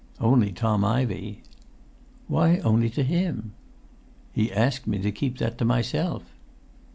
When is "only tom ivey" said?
0.19-1.43